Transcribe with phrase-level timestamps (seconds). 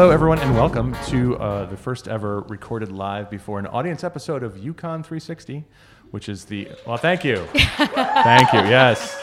[0.00, 4.42] Hello, everyone, and welcome to uh, the first ever recorded live before an audience episode
[4.42, 5.62] of UConn 360,
[6.10, 6.70] which is the.
[6.86, 7.36] Well, thank you.
[7.52, 9.22] thank you, yes.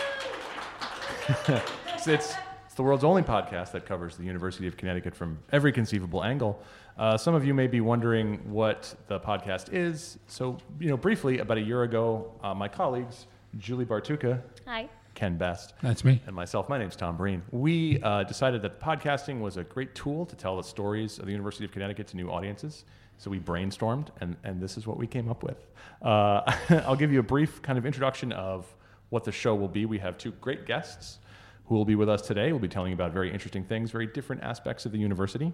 [1.48, 2.36] it's, it's,
[2.68, 6.62] it's the world's only podcast that covers the University of Connecticut from every conceivable angle.
[6.96, 10.20] Uh, some of you may be wondering what the podcast is.
[10.28, 13.26] So, you know, briefly, about a year ago, uh, my colleagues,
[13.58, 14.88] Julie Bartucca, Hi.
[15.18, 16.22] Ken Best, That's me.
[16.28, 16.70] and myself.
[16.70, 17.42] My name's Tom Breen.
[17.50, 21.32] We uh, decided that podcasting was a great tool to tell the stories of the
[21.32, 22.86] University of Connecticut to new audiences.
[23.18, 25.66] So we brainstormed, and, and this is what we came up with.
[26.04, 26.42] Uh,
[26.86, 28.68] I'll give you a brief kind of introduction of
[29.10, 29.88] what the show will be.
[29.88, 31.18] We have two great guests
[31.66, 32.52] who will be with us today.
[32.52, 35.52] We'll be telling you about very interesting things, very different aspects of the university.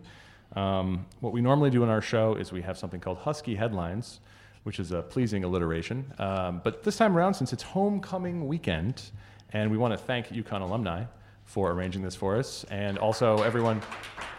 [0.57, 4.19] Um, what we normally do in our show is we have something called Husky Headlines,
[4.63, 6.11] which is a pleasing alliteration.
[6.19, 9.03] Um, but this time around, since it's homecoming weekend,
[9.53, 11.05] and we want to thank UConn alumni
[11.45, 13.81] for arranging this for us, and also everyone.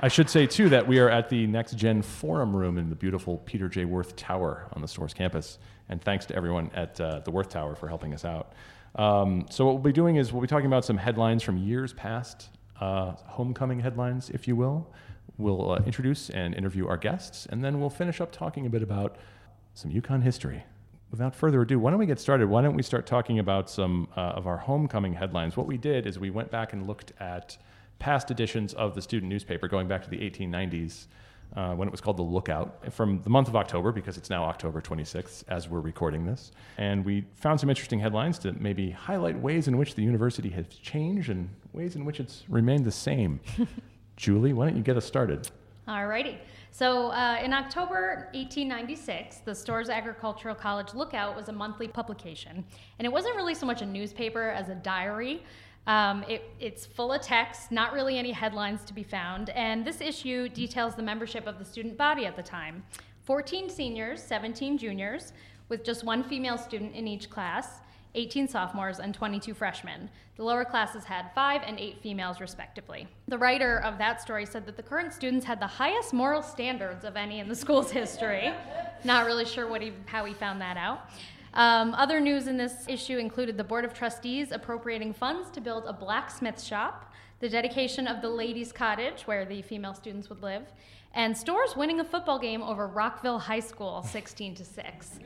[0.00, 2.96] I should say too that we are at the Next Gen Forum Room in the
[2.96, 3.84] beautiful Peter J.
[3.84, 7.74] Werth Tower on the Storrs campus, and thanks to everyone at uh, the Werth Tower
[7.76, 8.52] for helping us out.
[8.96, 11.92] Um, so what we'll be doing is we'll be talking about some headlines from years
[11.92, 12.48] past,
[12.80, 14.92] uh, homecoming headlines, if you will.
[15.36, 18.82] We'll uh, introduce and interview our guests, and then we'll finish up talking a bit
[18.82, 19.16] about
[19.74, 20.64] some UConn history.
[21.14, 22.48] Without further ado, why don't we get started?
[22.48, 25.56] Why don't we start talking about some uh, of our homecoming headlines?
[25.56, 27.56] What we did is we went back and looked at
[28.00, 31.06] past editions of the student newspaper, going back to the 1890s,
[31.54, 34.42] uh, when it was called The Lookout, from the month of October, because it's now
[34.42, 36.50] October 26th as we're recording this.
[36.78, 40.66] And we found some interesting headlines to maybe highlight ways in which the university has
[40.66, 43.38] changed and ways in which it's remained the same.
[44.16, 45.48] Julie, why don't you get us started?
[45.86, 46.38] Alrighty.
[46.74, 52.64] So uh, in October 1896, the Storrs Agricultural College Lookout was a monthly publication.
[52.98, 55.44] And it wasn't really so much a newspaper as a diary.
[55.86, 59.50] Um, it, it's full of text, not really any headlines to be found.
[59.50, 62.82] And this issue details the membership of the student body at the time
[63.22, 65.32] 14 seniors, 17 juniors,
[65.68, 67.82] with just one female student in each class.
[68.14, 70.08] 18 sophomores and 22 freshmen.
[70.36, 73.06] The lower classes had five and eight females, respectively.
[73.28, 77.04] The writer of that story said that the current students had the highest moral standards
[77.04, 78.52] of any in the school's history.
[79.04, 81.10] Not really sure what he, how he found that out.
[81.54, 85.84] Um, other news in this issue included the Board of Trustees appropriating funds to build
[85.86, 90.62] a blacksmith shop, the dedication of the ladies' cottage, where the female students would live,
[91.14, 95.18] and Storrs winning a football game over Rockville High School, 16 to 6.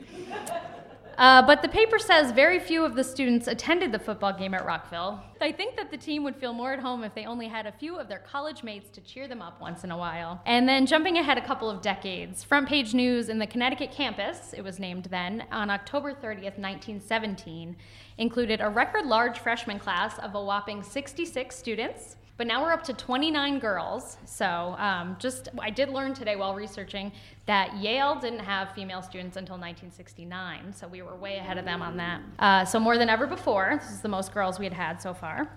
[1.19, 4.65] Uh, but the paper says very few of the students attended the football game at
[4.65, 5.21] Rockville.
[5.41, 7.73] I think that the team would feel more at home if they only had a
[7.73, 10.41] few of their college mates to cheer them up once in a while.
[10.45, 14.53] And then jumping ahead a couple of decades, front page news in the Connecticut campus,
[14.53, 17.75] it was named then, on October 30th, 1917,
[18.17, 22.15] included a record large freshman class of a whopping 66 students.
[22.39, 24.15] But now we're up to 29 girls.
[24.23, 27.11] So um, just, I did learn today while researching
[27.47, 30.71] that Yale didn't have female students until 1969.
[30.71, 32.21] So we were way ahead of them on that.
[32.39, 35.13] Uh, so more than ever before, this is the most girls we had had so
[35.13, 35.49] far.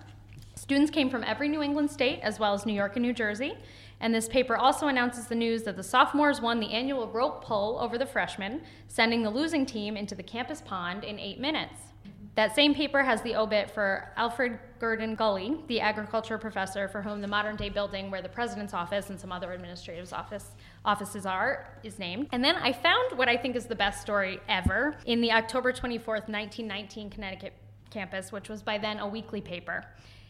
[0.55, 3.53] Students came from every New England state, as well as New York and New Jersey.
[4.01, 7.79] And this paper also announces the news that the sophomores won the annual rope pull
[7.79, 11.92] over the freshmen, sending the losing team into the campus pond in eight minutes.
[12.35, 17.21] That same paper has the obit for Alfred Gurdon Gulley, the agriculture professor for whom
[17.21, 20.51] the modern day building where the president's office and some other administrative office,
[20.83, 22.29] offices are is named.
[22.31, 25.71] And then I found what I think is the best story ever in the October
[25.71, 27.53] 24th, 1919 Connecticut
[27.91, 29.85] campus, which was by then a weekly paper.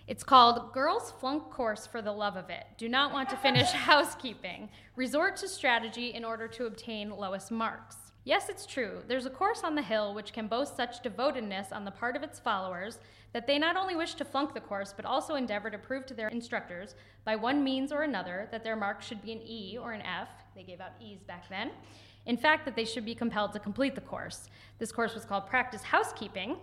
[0.05, 2.65] It's called Girls Flunk Course for the Love of It.
[2.77, 4.69] Do not want to finish housekeeping.
[4.97, 7.95] Resort to strategy in order to obtain lowest marks.
[8.25, 9.01] Yes, it's true.
[9.07, 12.23] There's a course on the Hill which can boast such devotedness on the part of
[12.23, 12.99] its followers
[13.33, 16.13] that they not only wish to flunk the course, but also endeavor to prove to
[16.13, 16.95] their instructors,
[17.25, 20.29] by one means or another, that their mark should be an E or an F.
[20.55, 21.71] They gave out E's back then.
[22.25, 24.49] In fact, that they should be compelled to complete the course.
[24.79, 26.55] This course was called Practice Housekeeping.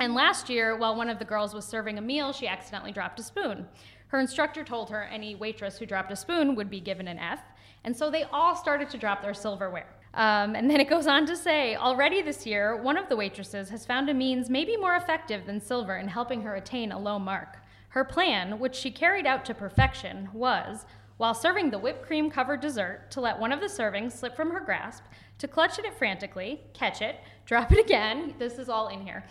[0.00, 3.20] And last year, while one of the girls was serving a meal, she accidentally dropped
[3.20, 3.66] a spoon.
[4.08, 7.40] Her instructor told her any waitress who dropped a spoon would be given an F,
[7.84, 9.94] and so they all started to drop their silverware.
[10.14, 13.68] Um, and then it goes on to say already this year, one of the waitresses
[13.70, 17.18] has found a means maybe more effective than silver in helping her attain a low
[17.18, 17.58] mark.
[17.90, 20.84] Her plan, which she carried out to perfection, was,
[21.16, 24.50] while serving the whipped cream covered dessert, to let one of the servings slip from
[24.50, 25.04] her grasp,
[25.38, 27.16] to clutch at it frantically, catch it,
[27.46, 29.24] drop it again, this is all in here,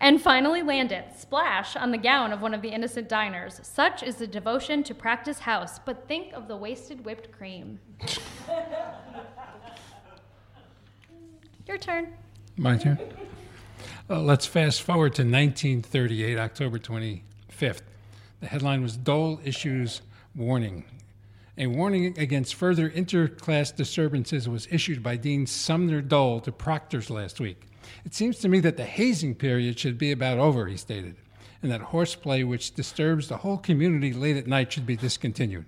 [0.00, 3.60] and finally land it, splash, on the gown of one of the innocent diners.
[3.62, 7.78] Such is the devotion to practice house, but think of the wasted whipped cream.
[11.70, 12.08] Your turn.
[12.56, 12.98] My turn.
[14.10, 17.82] Uh, let's fast forward to 1938, October 25th.
[18.40, 20.02] The headline was Dole Issues
[20.34, 20.82] Warning.
[21.56, 27.38] A warning against further interclass disturbances was issued by Dean Sumner Dole to proctors last
[27.38, 27.62] week.
[28.04, 31.14] It seems to me that the hazing period should be about over, he stated,
[31.62, 35.66] and that horseplay which disturbs the whole community late at night should be discontinued.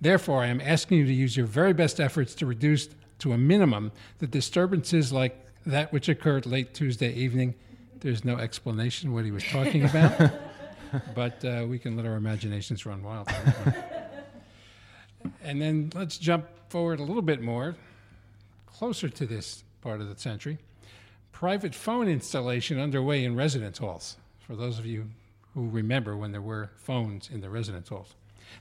[0.00, 2.90] Therefore, I am asking you to use your very best efforts to reduce
[3.22, 7.54] to a minimum the disturbances like that which occurred late Tuesday evening.
[8.00, 10.32] There's no explanation what he was talking about,
[11.14, 13.28] but uh, we can let our imaginations run wild.
[13.28, 15.32] on that one.
[15.44, 17.76] and then let's jump forward a little bit more,
[18.66, 20.58] closer to this part of the century.
[21.30, 24.16] Private phone installation underway in residence halls.
[24.40, 25.10] For those of you
[25.54, 28.14] who remember when there were phones in the residence halls.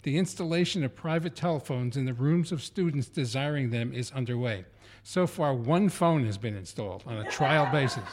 [0.03, 4.65] The installation of private telephones in the rooms of students desiring them is underway.
[5.03, 8.03] So far, one phone has been installed on a trial basis.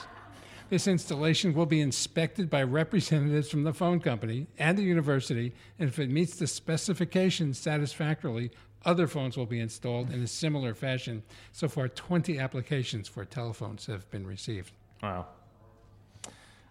[0.71, 5.89] This installation will be inspected by representatives from the phone company and the university, and
[5.89, 8.51] if it meets the specifications satisfactorily,
[8.85, 11.23] other phones will be installed in a similar fashion.
[11.53, 14.73] So far, 20 applications for telephones have been received.
[15.03, 15.27] Wow.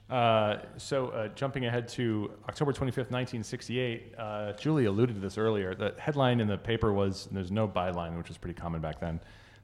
[0.09, 5.75] Uh, so, uh, jumping ahead to October 25th, 1968, uh, Julie alluded to this earlier.
[5.75, 9.19] The headline in the paper was there's no byline, which was pretty common back then.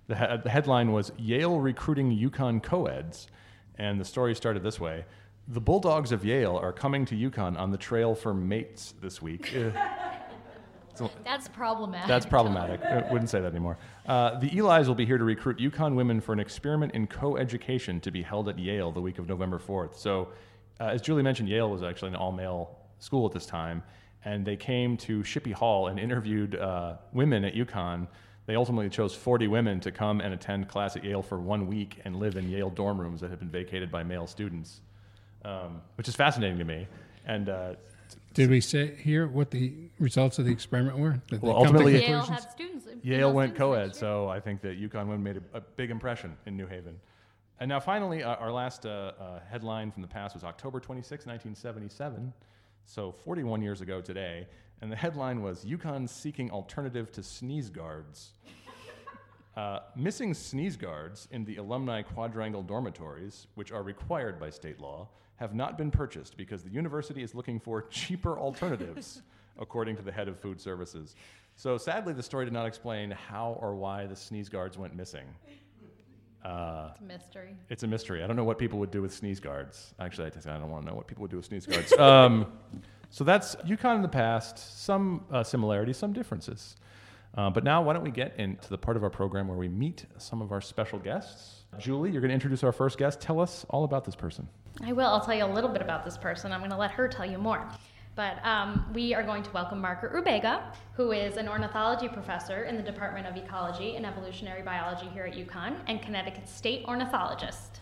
[0.07, 3.27] The, he- the headline was Yale recruiting UConn co-eds,
[3.77, 5.05] and the story started this way:
[5.47, 9.53] The Bulldogs of Yale are coming to UConn on the trail for mates this week.
[11.23, 12.07] That's problematic.
[12.07, 12.81] That's problematic.
[12.83, 13.77] I wouldn't say that anymore.
[14.05, 17.99] Uh, the Eli's will be here to recruit UConn women for an experiment in co-education
[18.01, 19.95] to be held at Yale the week of November 4th.
[19.97, 20.29] So,
[20.79, 23.83] uh, as Julie mentioned, Yale was actually an all-male school at this time,
[24.25, 28.07] and they came to Shippee Hall and interviewed uh, women at UConn.
[28.45, 32.01] They ultimately chose 40 women to come and attend class at Yale for one week
[32.05, 34.81] and live in Yale dorm rooms that had been vacated by male students,
[35.45, 36.87] um, which is fascinating to me.
[37.25, 37.73] And uh,
[38.33, 41.21] Did we say here what the results of the experiment were?
[41.27, 42.43] Did they Well, come to ultimately- Yale conclusions?
[42.43, 42.87] had students.
[43.05, 46.35] Yale went students co-ed, so I think that UConn women made a, a big impression
[46.45, 46.99] in New Haven.
[47.59, 51.25] And now, finally, uh, our last uh, uh, headline from the past was October 26,
[51.25, 52.33] 1977,
[52.85, 54.47] so 41 years ago today.
[54.81, 58.31] And the headline was UConn seeking alternative to sneeze guards.
[59.55, 65.07] Uh, missing sneeze guards in the alumni quadrangle dormitories, which are required by state law,
[65.37, 69.21] have not been purchased because the university is looking for cheaper alternatives,
[69.59, 71.15] according to the head of food services.
[71.55, 75.25] So sadly, the story did not explain how or why the sneeze guards went missing.
[76.43, 77.55] Uh, It's a mystery.
[77.69, 78.23] it's a mystery.
[78.23, 79.93] I don't know what people would do with sneeze guards.
[79.99, 81.93] Actually, I, just, I don't want to know what people would do with sneeze guards.
[81.99, 82.47] um,
[83.09, 84.83] so that's UConn in the past.
[84.83, 86.75] Some uh, similarities, some differences.
[87.35, 89.69] Uh, but now, why don't we get into the part of our program where we
[89.69, 91.63] meet some of our special guests?
[91.79, 93.21] Julie, you're going to introduce our first guest.
[93.21, 94.47] Tell us all about this person.
[94.81, 95.05] I will.
[95.05, 96.51] I'll tell you a little bit about this person.
[96.51, 97.67] I'm going to let her tell you more.
[98.15, 100.61] But um, we are going to welcome Margaret Rubega,
[100.93, 105.33] who is an ornithology professor in the Department of Ecology and Evolutionary Biology here at
[105.33, 107.81] UConn and Connecticut State ornithologist.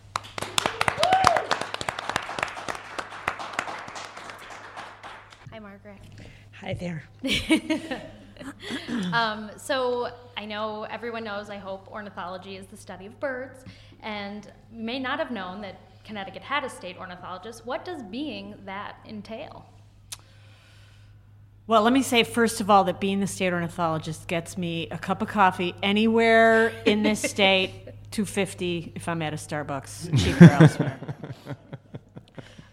[5.50, 5.98] Hi, Margaret.
[6.60, 7.04] Hi there.
[9.12, 13.64] Um, so I know everyone knows, I hope, ornithology is the study of birds,
[14.00, 17.64] and you may not have known that Connecticut had a state ornithologist.
[17.64, 19.66] What does being that entail?
[21.66, 24.98] Well, let me say first of all that being the state ornithologist gets me a
[24.98, 27.70] cup of coffee anywhere in this state,
[28.10, 30.98] 250 if I'm at a Starbucks, cheaper elsewhere.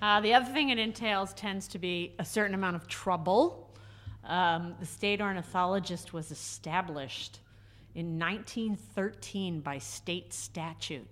[0.01, 3.69] Uh, the other thing it entails tends to be a certain amount of trouble.
[4.23, 7.39] Um, the state ornithologist was established
[7.95, 11.05] in 1913 by state statute.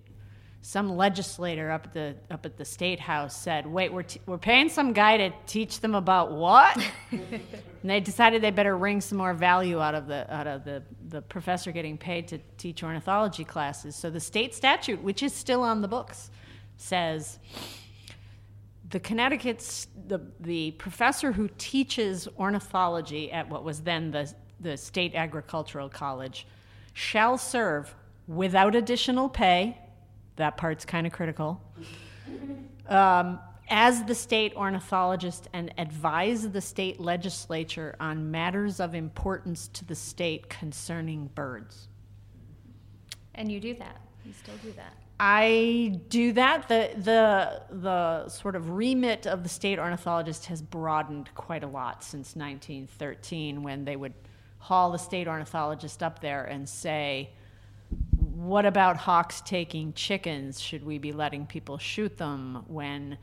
[0.60, 4.38] Some legislator up at the up at the state house said, "Wait, we're t- we're
[4.38, 6.76] paying some guy to teach them about what?"
[7.10, 7.40] and
[7.84, 11.22] they decided they better wring some more value out of the out of the the
[11.22, 13.94] professor getting paid to teach ornithology classes.
[13.94, 16.30] So the state statute, which is still on the books,
[16.76, 17.38] says
[18.90, 25.14] the Connecticut's the the professor who teaches ornithology at what was then the the state
[25.14, 26.46] agricultural college
[26.92, 27.94] shall serve
[28.26, 29.78] without additional pay.
[30.38, 31.60] That part's kind of critical.
[32.88, 39.84] Um, as the state ornithologist and advise the state legislature on matters of importance to
[39.84, 41.88] the state concerning birds.
[43.34, 44.00] And you do that.
[44.24, 44.94] You still do that.
[45.20, 46.68] I do that.
[46.68, 52.04] The the the sort of remit of the state ornithologist has broadened quite a lot
[52.04, 54.14] since 1913 when they would
[54.58, 57.30] haul the state ornithologist up there and say,
[58.38, 60.60] "What about hawks taking chickens?
[60.60, 63.18] Should we be letting people shoot them?" When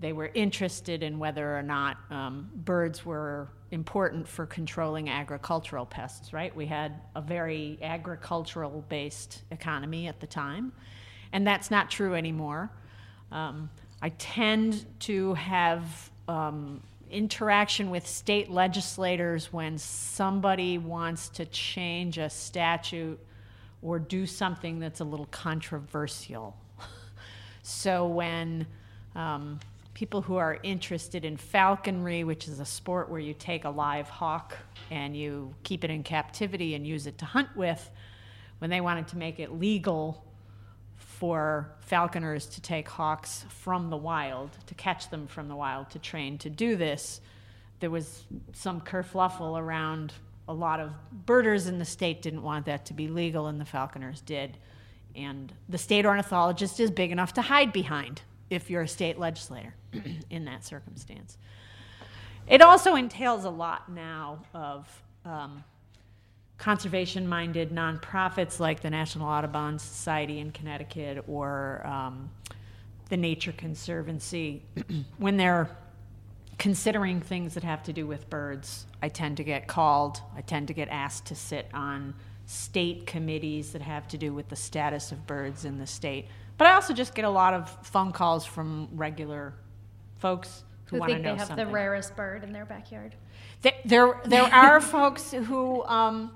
[0.00, 6.32] They were interested in whether or not um, birds were important for controlling agricultural pests,
[6.32, 6.54] right?
[6.56, 10.72] We had a very agricultural based economy at the time,
[11.32, 12.68] and that's not true anymore.
[13.30, 13.70] Um,
[14.02, 22.28] I tend to have um, interaction with state legislators when somebody wants to change a
[22.28, 23.20] statute
[23.82, 26.56] or do something that's a little controversial.
[27.62, 28.66] so when
[29.14, 29.58] um,
[29.94, 34.08] people who are interested in falconry, which is a sport where you take a live
[34.08, 34.56] hawk
[34.90, 37.90] and you keep it in captivity and use it to hunt with,
[38.58, 40.24] when they wanted to make it legal
[40.96, 45.98] for falconers to take hawks from the wild, to catch them from the wild, to
[45.98, 47.20] train to do this,
[47.80, 50.12] there was some kerfluffle around
[50.48, 50.92] a lot of
[51.26, 54.56] birders in the state didn't want that to be legal, and the falconers did.
[55.14, 59.74] And the state ornithologist is big enough to hide behind if you're a state legislator
[60.30, 61.38] in that circumstance.
[62.46, 65.62] It also entails a lot now of um,
[66.58, 72.30] conservation minded nonprofits like the National Audubon Society in Connecticut or um,
[73.08, 74.62] the Nature Conservancy
[75.18, 75.70] when they're
[76.62, 78.86] considering things that have to do with birds.
[79.02, 82.14] I tend to get called, I tend to get asked to sit on
[82.46, 86.28] state committees that have to do with the status of birds in the state.
[86.58, 89.54] But I also just get a lot of phone calls from regular
[90.20, 91.66] folks who, Who want to think they have something.
[91.66, 93.16] the rarest bird in their backyard?
[93.62, 96.30] There, there, there are folks who um,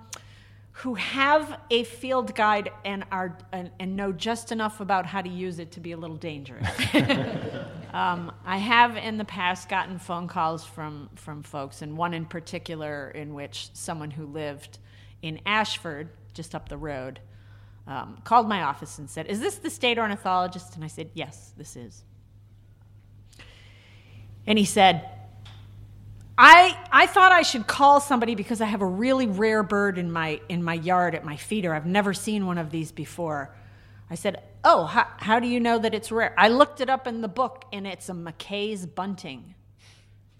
[0.80, 5.28] who have a field guide and are and, and know just enough about how to
[5.28, 6.68] use it to be a little dangerous.
[7.94, 12.26] um, I have in the past gotten phone calls from from folks, and one in
[12.26, 14.78] particular in which someone who lived
[15.22, 17.20] in Ashford, just up the road,
[17.86, 21.54] um, called my office and said, "Is this the state ornithologist?" And I said, "Yes,
[21.56, 22.04] this is."
[24.46, 25.08] And he said,
[26.38, 30.12] I, I thought I should call somebody because I have a really rare bird in
[30.12, 31.74] my, in my yard at my feeder.
[31.74, 33.54] I've never seen one of these before.
[34.10, 36.34] I said, Oh, how, how do you know that it's rare?
[36.36, 39.54] I looked it up in the book and it's a McKay's bunting.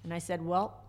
[0.04, 0.82] And I said, Well,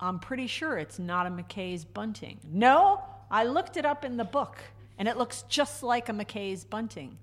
[0.00, 2.38] I'm pretty sure it's not a McKay's bunting.
[2.44, 4.58] No, I looked it up in the book
[4.98, 7.18] and it looks just like a McKay's bunting.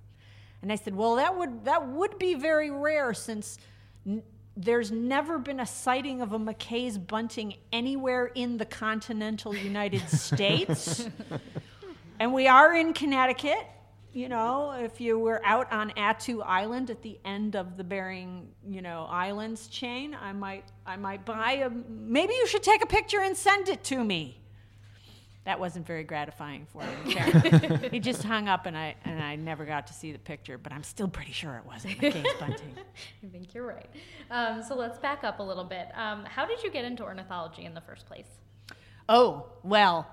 [0.62, 3.58] And I said, Well, that would, that would be very rare since
[4.56, 11.10] there's never been a sighting of a McKay's bunting anywhere in the continental United States.
[12.20, 13.68] and we are in Connecticut.
[14.12, 18.50] You know, if you were out on Attu Island at the end of the Bering,
[18.64, 21.72] you know, Islands chain, I might, I might buy a.
[21.72, 24.43] Maybe you should take a picture and send it to me.
[25.46, 27.92] That wasn't very gratifying for him.
[27.92, 30.58] He just hung up, and I and I never got to see the picture.
[30.58, 32.76] But I'm still pretty sure it wasn't McKay's bunting.
[33.24, 33.90] I think you're right.
[34.32, 35.88] Um, so let's back up a little bit.
[35.96, 38.28] Um, how did you get into ornithology in the first place?
[39.10, 40.08] Oh, well,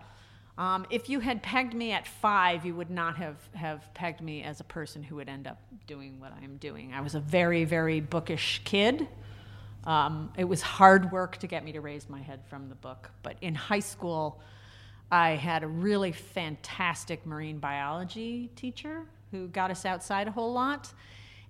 [0.58, 4.42] um, if you had pegged me at five, you would not have, have pegged me
[4.42, 6.92] as a person who would end up doing what I'm doing.
[6.92, 9.08] I was a very, very bookish kid.
[9.84, 13.10] Um, it was hard work to get me to raise my head from the book.
[13.22, 14.42] But in high school,
[15.10, 20.92] I had a really fantastic marine biology teacher who got us outside a whole lot.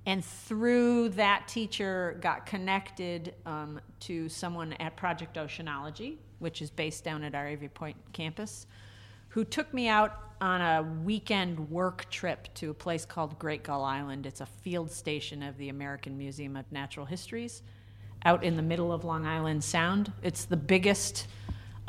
[0.06, 7.04] And through that teacher, got connected um, to someone at Project Oceanology, which is based
[7.04, 8.66] down at our Avery Point campus,
[9.28, 13.84] who took me out on a weekend work trip to a place called Great Gull
[13.84, 14.24] Island.
[14.24, 17.62] It's a field station of the American Museum of Natural Histories
[18.24, 20.12] out in the middle of Long Island Sound.
[20.22, 21.26] It's the biggest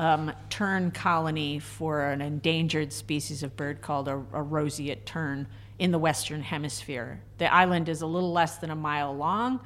[0.01, 5.45] um, tern colony for an endangered species of bird called a, a roseate tern
[5.77, 7.21] in the Western Hemisphere.
[7.37, 9.59] The island is a little less than a mile long,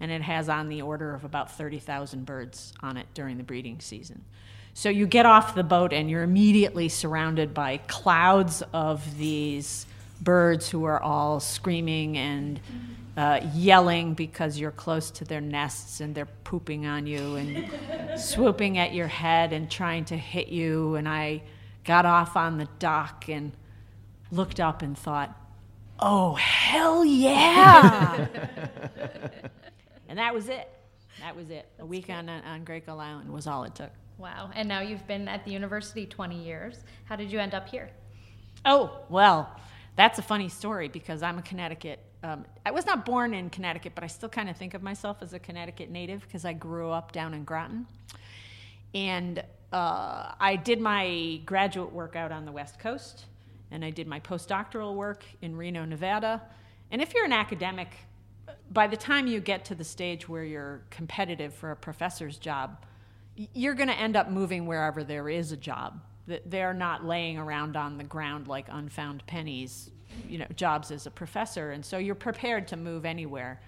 [0.00, 3.80] and it has on the order of about 30,000 birds on it during the breeding
[3.80, 4.24] season.
[4.72, 9.84] So you get off the boat, and you're immediately surrounded by clouds of these
[10.22, 12.58] birds who are all screaming and
[13.16, 18.78] uh, yelling because you're close to their nests and they're pooping on you and swooping
[18.78, 20.94] at your head and trying to hit you.
[20.94, 21.42] And I
[21.84, 23.52] got off on the dock and
[24.30, 25.36] looked up and thought,
[25.98, 28.26] oh, hell yeah!
[30.08, 30.68] and that was it.
[31.20, 31.68] That was it.
[31.78, 33.90] a week on, on Great Gull Island was all it took.
[34.18, 34.50] Wow.
[34.54, 36.82] And now you've been at the university 20 years.
[37.04, 37.90] How did you end up here?
[38.64, 39.54] Oh, well,
[39.96, 42.00] that's a funny story because I'm a Connecticut.
[42.24, 45.18] Um, I was not born in Connecticut, but I still kind of think of myself
[45.22, 47.86] as a Connecticut native because I grew up down in Groton.
[48.94, 53.24] And uh, I did my graduate work out on the West Coast,
[53.70, 56.42] and I did my postdoctoral work in Reno, Nevada.
[56.90, 57.88] And if you're an academic,
[58.70, 62.84] by the time you get to the stage where you're competitive for a professor's job,
[63.34, 66.00] you're going to end up moving wherever there is a job.
[66.46, 69.90] They're not laying around on the ground like unfound pennies,
[70.28, 71.70] you know, jobs as a professor.
[71.70, 73.60] And so you're prepared to move anywhere.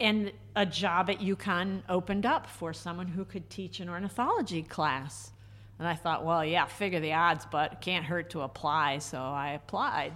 [0.00, 5.32] And a job at UConn opened up for someone who could teach an ornithology class.
[5.78, 8.98] And I thought, well, yeah, figure the odds, but can't hurt to apply.
[8.98, 10.12] So I applied.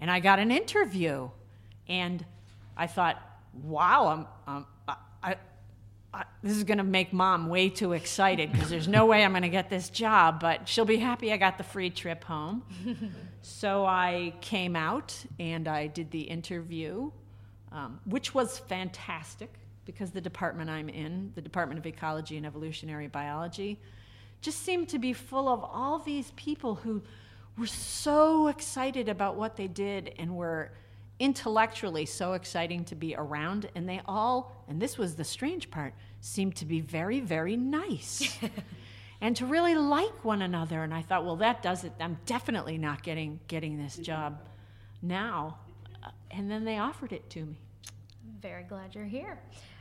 [0.00, 1.30] And I got an interview.
[1.88, 2.24] And
[2.76, 3.22] I thought,
[3.62, 4.66] wow, I'm, um,
[5.22, 5.36] I,
[6.42, 9.42] This is going to make mom way too excited because there's no way I'm going
[9.42, 12.62] to get this job, but she'll be happy I got the free trip home.
[13.42, 17.10] so I came out and I did the interview,
[17.72, 19.50] um, which was fantastic
[19.84, 23.78] because the department I'm in, the Department of Ecology and Evolutionary Biology,
[24.40, 27.02] just seemed to be full of all these people who
[27.56, 30.72] were so excited about what they did and were
[31.18, 33.68] intellectually so exciting to be around.
[33.74, 38.38] And they all, and this was the strange part, seemed to be very, very nice.
[39.20, 40.82] and to really like one another.
[40.82, 41.92] And I thought, well, that does it.
[42.00, 44.40] I'm definitely not getting getting this job
[45.02, 45.58] now.
[46.30, 47.58] And then they offered it to me.
[48.40, 49.38] Very glad you're here.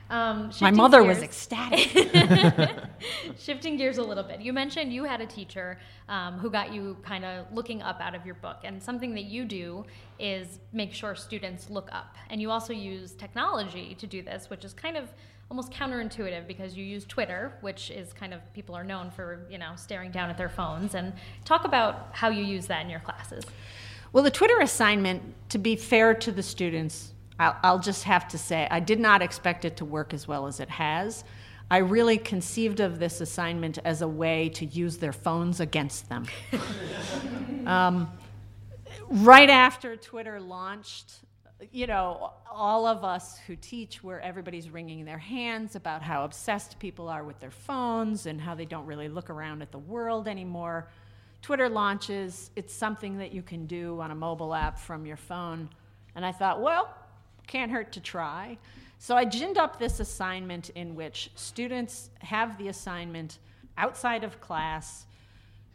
[0.09, 1.89] Um, My mother was ecstatic.
[3.39, 6.97] Shifting gears a little bit, you mentioned you had a teacher um, who got you
[7.03, 9.83] kind of looking up out of your book, and something that you do
[10.19, 12.15] is make sure students look up.
[12.29, 15.09] And you also use technology to do this, which is kind of
[15.49, 19.57] almost counterintuitive because you use Twitter, which is kind of people are known for you
[19.57, 20.93] know staring down at their phones.
[20.93, 21.13] And
[21.45, 23.43] talk about how you use that in your classes.
[24.13, 28.37] Well, the Twitter assignment, to be fair to the students, I'll, I'll just have to
[28.37, 31.23] say I did not expect it to work as well as it has.
[31.69, 36.25] I really conceived of this assignment as a way to use their phones against them.
[37.65, 38.11] um,
[39.09, 41.15] right after Twitter launched,
[41.71, 46.77] you know, all of us who teach, where everybody's wringing their hands about how obsessed
[46.77, 50.27] people are with their phones and how they don't really look around at the world
[50.27, 50.87] anymore.
[51.41, 55.69] Twitter launches, it's something that you can do on a mobile app from your phone.
[56.15, 56.93] And I thought, well,
[57.47, 58.57] can't hurt to try.
[58.97, 63.39] So I ginned up this assignment in which students have the assignment
[63.77, 65.05] outside of class.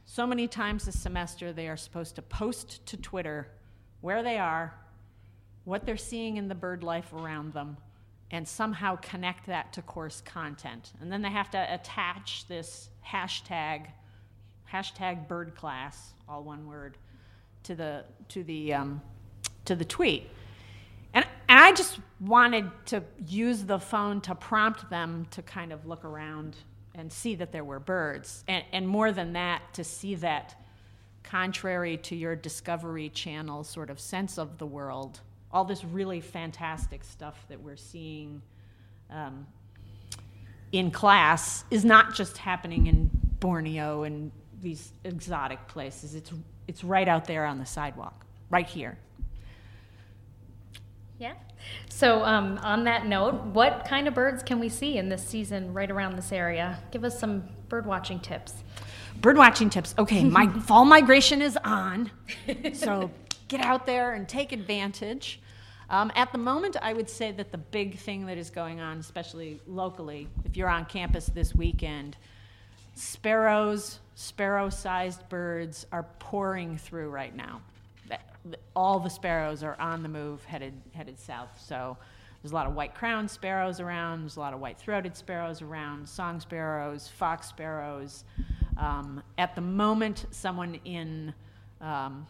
[0.05, 3.49] So many times a semester, they are supposed to post to Twitter
[4.01, 4.75] where they are,
[5.65, 7.77] what they're seeing in the bird life around them,
[8.31, 10.93] and somehow connect that to course content.
[11.01, 13.87] And then they have to attach this hashtag,
[14.73, 16.97] hashtag bird class, all one word,
[17.65, 19.03] to the, to the, um,
[19.67, 20.29] to the tweet.
[21.51, 26.05] And, I just wanted to use the phone to prompt them to kind of look
[26.05, 26.55] around
[26.95, 28.45] and see that there were birds.
[28.47, 30.55] And, and more than that, to see that,
[31.25, 35.19] contrary to your Discovery Channel sort of sense of the world,
[35.51, 38.43] all this really fantastic stuff that we're seeing
[39.11, 39.45] um,
[40.71, 43.11] in class is not just happening in
[43.41, 44.31] Borneo and
[44.63, 46.15] these exotic places.
[46.15, 46.33] It's,
[46.69, 48.97] it's right out there on the sidewalk, right here.
[51.21, 51.35] Yeah.
[51.91, 55.75] So, um, on that note, what kind of birds can we see in this season
[55.75, 56.79] right around this area?
[56.91, 58.55] Give us some bird watching tips.
[59.21, 59.95] Bird watching tips.
[59.99, 62.11] Okay, my fall migration is on,
[62.73, 63.11] so
[63.49, 65.41] get out there and take advantage.
[65.91, 68.99] Um, at the moment, I would say that the big thing that is going on,
[68.99, 72.17] especially locally, if you're on campus this weekend,
[72.95, 77.61] sparrows, sparrow sized birds are pouring through right now.
[78.75, 81.61] All the sparrows are on the move, headed, headed south.
[81.61, 81.97] So
[82.43, 85.61] there's a lot of white crowned sparrows around, there's a lot of white throated sparrows
[85.61, 88.25] around, song sparrows, fox sparrows.
[88.79, 91.35] Um, at the moment, someone in
[91.83, 92.27] um,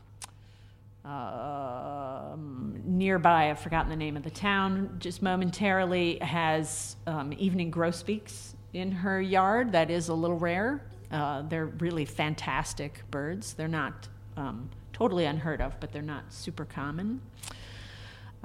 [1.05, 8.57] um, nearby, I've forgotten the name of the town, just momentarily has um, evening grosbeaks
[8.73, 9.73] in her yard.
[9.73, 10.83] That is a little rare.
[11.11, 13.55] Uh, they're really fantastic birds.
[13.55, 14.71] They're not um,
[15.01, 17.23] totally unheard of, but they're not super common.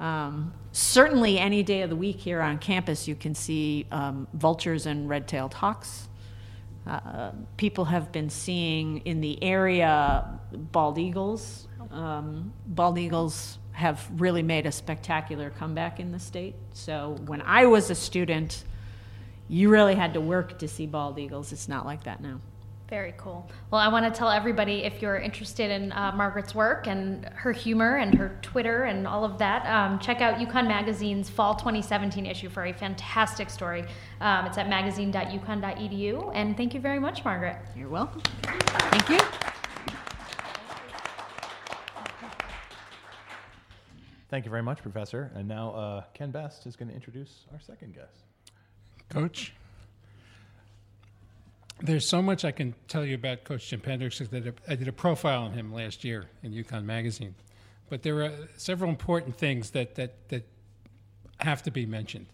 [0.00, 4.86] Um, certainly, any day of the week here on campus, you can see um, vultures
[4.86, 6.08] and red tailed hawks.
[6.86, 10.24] Uh, people have been seeing in the area
[10.72, 11.68] bald eagles.
[11.90, 16.54] Um, bald eagles have really made a spectacular comeback in the state.
[16.72, 18.64] So when I was a student,
[19.46, 21.52] you really had to work to see bald eagles.
[21.52, 22.40] It's not like that now.
[22.88, 23.50] Very cool.
[23.72, 27.50] Well, I want to tell everybody if you're interested in uh, Margaret's work and her
[27.50, 32.26] humor and her Twitter and all of that, um, check out UConn Magazine's Fall 2017
[32.26, 33.84] issue for a fantastic story.
[34.20, 36.30] Um, it's at magazine.uconn.edu.
[36.32, 37.56] And thank you very much, Margaret.
[37.76, 38.22] You're welcome.
[38.42, 39.18] Thank you.
[44.28, 45.32] Thank you very much, Professor.
[45.34, 48.22] And now uh, Ken Best is going to introduce our second guest.
[49.08, 49.54] Coach,
[51.80, 54.92] there's so much I can tell you about Coach Jim Penders that I did a
[54.92, 57.34] profile on him last year in UConn Magazine.
[57.88, 60.46] But there are several important things that, that, that
[61.38, 62.26] have to be mentioned.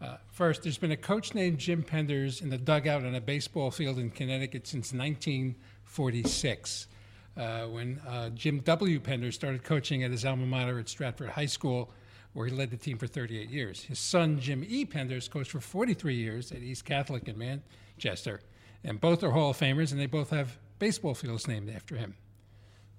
[0.00, 3.70] Uh, first, there's been a coach named Jim Penders in the dugout on a baseball
[3.70, 6.88] field in Connecticut since 1946,
[7.36, 9.00] uh, when uh, Jim W.
[9.00, 11.90] Penders started coaching at his alma mater at Stratford High School,
[12.34, 13.84] where he led the team for 38 years.
[13.84, 14.84] His son, Jim E.
[14.84, 18.40] Penders, coached for 43 years at East Catholic in Manchester,
[18.86, 22.14] and both are Hall of Famers, and they both have baseball fields named after him.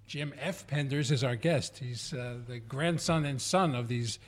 [0.06, 0.68] Jim F.
[0.68, 1.80] Penders is our guest.
[1.80, 4.20] He's uh, the grandson and son of these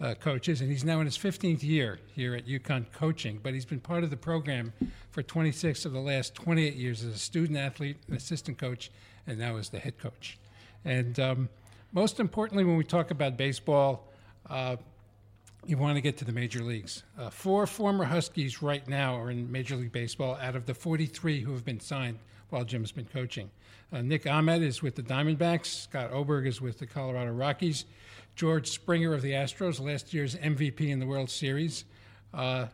[0.00, 3.40] uh, coaches, and he's now in his 15th year here at UConn coaching.
[3.42, 4.72] But he's been part of the program
[5.10, 8.90] for 26 of the last 28 years as a student athlete, an assistant coach,
[9.26, 10.38] and now as the head coach.
[10.84, 11.48] And um,
[11.92, 14.12] most importantly, when we talk about baseball,
[14.50, 14.76] uh,
[15.66, 17.02] you want to get to the major leagues.
[17.18, 21.40] Uh, four former Huskies right now are in Major League Baseball out of the 43
[21.40, 22.18] who have been signed
[22.50, 23.50] while Jim's been coaching.
[23.92, 25.66] Uh, Nick Ahmed is with the Diamondbacks.
[25.66, 27.84] Scott Oberg is with the Colorado Rockies.
[28.36, 31.84] George Springer of the Astros, last year's MVP in the World Series,
[32.34, 32.66] uh,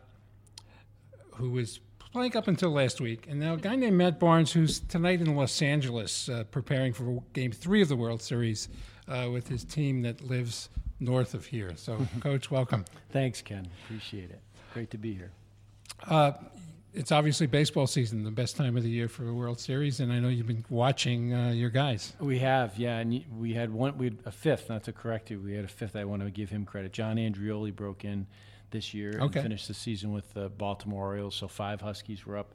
[1.35, 3.27] who was playing up until last week.
[3.29, 7.23] And now a guy named Matt Barnes, who's tonight in Los Angeles uh, preparing for
[7.33, 8.69] Game 3 of the World Series
[9.07, 10.69] uh, with his team that lives
[11.03, 11.73] north of here.
[11.75, 12.85] So, Coach, welcome.
[13.11, 13.67] Thanks, Ken.
[13.85, 14.39] Appreciate it.
[14.73, 15.31] Great to be here.
[16.07, 16.31] Uh,
[16.93, 20.11] it's obviously baseball season, the best time of the year for the World Series, and
[20.13, 22.13] I know you've been watching uh, your guys.
[22.19, 24.69] We have, yeah, and we had one, we had a fifth.
[24.69, 25.95] Not to correct you, we had a fifth.
[25.95, 26.93] I want to give him credit.
[26.93, 28.27] John Andreoli broke in
[28.69, 29.39] this year Okay.
[29.39, 31.35] and finished the season with the Baltimore Orioles.
[31.35, 32.53] So five Huskies were up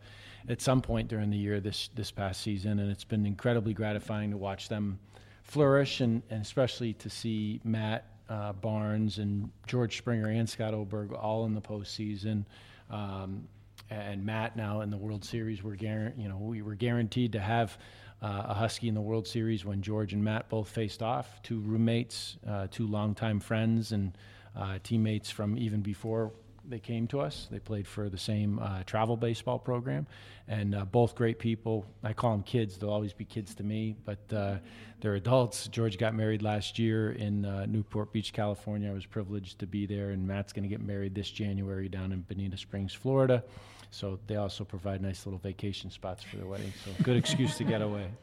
[0.49, 4.31] at some point during the year this this past season, and it's been incredibly gratifying
[4.31, 4.99] to watch them
[5.43, 11.13] flourish, and, and especially to see Matt uh, Barnes and George Springer and Scott Oberg
[11.13, 12.45] all in the postseason.
[12.91, 13.49] Um,
[13.91, 15.63] and Matt now in the World Series.
[15.63, 17.79] We're guaranteed, you know, we were guaranteed to have
[18.21, 21.43] uh, a Husky in the World Series when George and Matt both faced off.
[21.43, 24.17] Two roommates, uh, two longtime friends, and
[24.57, 26.33] uh, teammates from even before
[26.69, 27.49] they came to us.
[27.51, 30.07] They played for the same uh, travel baseball program,
[30.47, 31.87] and uh, both great people.
[32.03, 34.57] I call them kids; they'll always be kids to me, but uh,
[35.01, 35.69] they're adults.
[35.69, 38.91] George got married last year in uh, Newport Beach, California.
[38.91, 42.13] I was privileged to be there, and Matt's going to get married this January down
[42.13, 43.43] in Bonita Springs, Florida.
[43.91, 46.73] So they also provide nice little vacation spots for their wedding.
[46.85, 48.07] So good excuse to get away.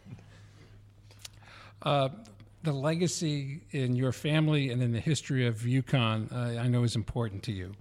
[1.82, 2.10] Uh,
[2.64, 6.96] the legacy in your family and in the history of UConn, uh, I know, is
[6.96, 7.74] important to you.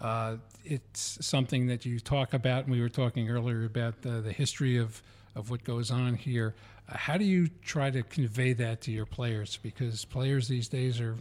[0.00, 4.32] Uh, it's something that you talk about, and we were talking earlier about the, the
[4.32, 5.02] history of,
[5.34, 6.54] of what goes on here.
[6.88, 9.58] Uh, how do you try to convey that to your players?
[9.62, 11.16] Because players these days are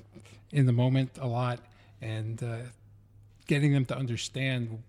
[0.52, 1.60] in the moment a lot,
[2.02, 2.58] and uh,
[3.48, 4.82] getting them to understand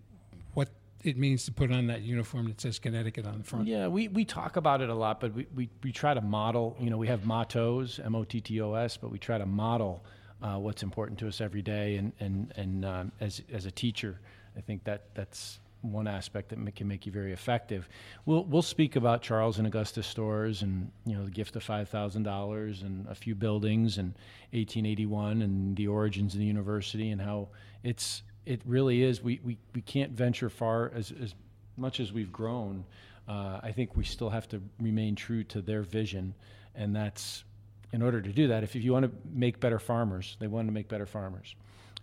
[0.54, 0.68] what
[1.02, 3.66] it means to put on that uniform that says Connecticut on the front.
[3.66, 6.76] Yeah, we, we talk about it a lot, but we, we, we try to model,
[6.78, 9.46] you know, we have mottos, M O T T O S, but we try to
[9.46, 10.04] model
[10.42, 11.96] uh, what's important to us every day.
[11.96, 14.20] And, and, and um, as, as a teacher,
[14.56, 17.88] I think that that's one aspect that can make you very effective.
[18.26, 22.82] We'll, we'll speak about Charles and Augusta Storrs and, you know, the gift of $5,000
[22.82, 24.08] and a few buildings and
[24.52, 27.48] 1881 and the origins of the university and how
[27.82, 31.34] it's, it really is, we, we, we can't venture far as, as
[31.76, 32.84] much as we've grown,
[33.28, 36.34] uh, I think we still have to remain true to their vision,
[36.74, 37.44] and that's
[37.92, 38.62] in order to do that.
[38.62, 41.54] If, if you want to make better farmers, they want to make better farmers.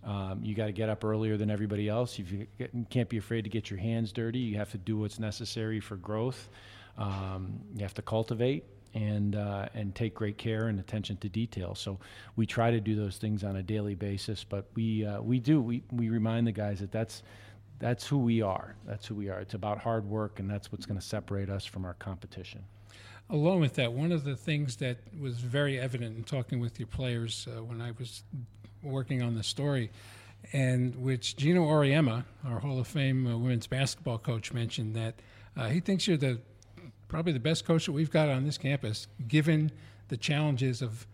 [0.04, 2.18] Um, you got to get up earlier than everybody else.
[2.18, 4.38] You, get, you can't be afraid to get your hands dirty.
[4.38, 6.48] You have to do what's necessary for growth.
[6.96, 11.74] Um, you have to cultivate and uh, and take great care and attention to detail.
[11.74, 11.98] So
[12.36, 14.44] we try to do those things on a daily basis.
[14.44, 17.22] But we uh, we do we we remind the guys that that's
[17.78, 18.74] that's who we are.
[18.86, 19.40] That's who we are.
[19.40, 22.64] It's about hard work, and that's what's going to separate us from our competition.
[23.30, 26.86] Along with that, one of the things that was very evident in talking with your
[26.86, 28.22] players uh, when I was
[28.82, 29.90] working on the story,
[30.52, 35.16] and which Geno Auriemma, our Hall of Fame uh, women's basketball coach, mentioned that
[35.56, 36.40] uh, he thinks you're the
[37.08, 39.72] probably the best coach that we've got on this campus, given
[40.08, 41.06] the challenges of.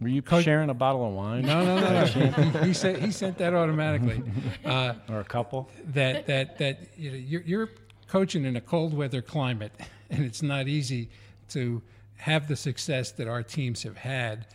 [0.00, 1.42] Were you Coach- sharing a bottle of wine?
[1.46, 2.04] No, no, no, no.
[2.60, 4.22] he, he, said, he sent that automatically.
[4.64, 5.70] Uh, Or a couple?
[5.86, 7.68] that that that you know, you're, you're
[8.06, 9.72] coaching in a cold weather climate,
[10.10, 11.08] and it's not easy
[11.50, 11.82] to
[12.16, 14.46] have the success that our teams have had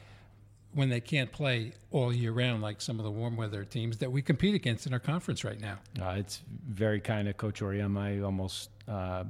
[0.74, 4.12] when they can't play all year round like some of the warm weather teams that
[4.12, 5.78] we compete against in our conference right now.
[6.02, 8.20] Uh, it's very kind of Coach Auriemma.
[8.20, 9.24] I almost uh,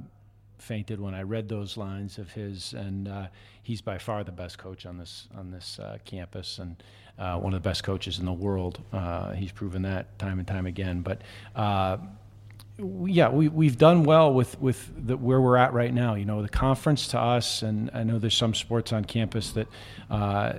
[0.58, 3.26] fainted when I read those lines of his, and uh,
[3.62, 6.82] he's by far the best coach on this on this uh, campus, and
[7.18, 8.80] uh, one of the best coaches in the world.
[8.92, 11.02] Uh, he's proven that time and time again.
[11.02, 11.20] But
[12.78, 16.14] yeah, we, we've done well with, with the, where we're at right now.
[16.14, 19.68] You know, the conference to us, and I know there's some sports on campus that
[20.10, 20.54] uh,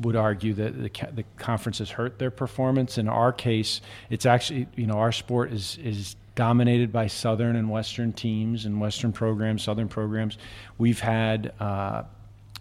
[0.00, 2.96] would argue that the, the conference has hurt their performance.
[2.96, 7.68] In our case, it's actually, you know, our sport is, is dominated by Southern and
[7.68, 10.38] Western teams and Western programs, Southern programs.
[10.78, 12.04] We've had, uh,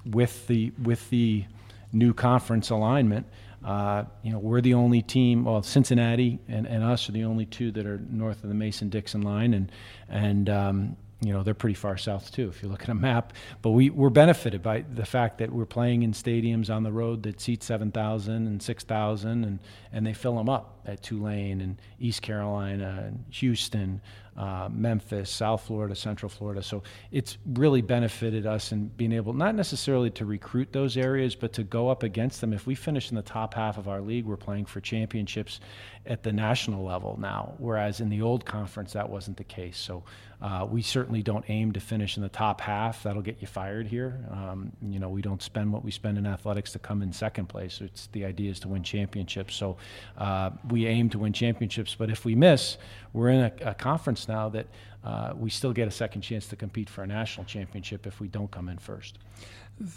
[0.05, 1.45] with the, with the
[1.93, 3.25] new conference alignment,
[3.63, 5.45] uh, you know, we're the only team.
[5.45, 9.21] Well, Cincinnati and, and us are the only two that are north of the Mason-Dixon
[9.21, 9.71] line, and
[10.09, 13.33] and um, you know they're pretty far south too if you look at a map.
[13.61, 17.23] But we we're benefited by the fact that we're playing in stadiums on the road
[17.23, 19.59] that seat 7,000 and 6,000, and
[19.93, 24.01] and they fill them up at Tulane and East Carolina and Houston
[24.37, 26.63] uh, Memphis, South Florida, Central Florida.
[26.63, 31.53] So it's really benefited us in being able not necessarily to recruit those areas, but
[31.53, 32.53] to go up against them.
[32.53, 35.59] If we finish in the top half of our league, we're playing for championships
[36.05, 39.77] at the national level now, whereas in the old conference that wasn't the case.
[39.77, 40.03] So
[40.41, 43.03] uh, we certainly don't aim to finish in the top half.
[43.03, 44.25] That'll get you fired here.
[44.31, 47.47] Um, you know, we don't spend what we spend in athletics to come in second
[47.47, 47.79] place.
[47.79, 49.53] It's the idea is to win championships.
[49.53, 49.77] So
[50.17, 52.77] uh, we aim to win championships, but if we miss,
[53.13, 54.67] we're in a, a conference now that
[55.03, 58.27] uh, we still get a second chance to compete for a national championship if we
[58.27, 59.17] don't come in first.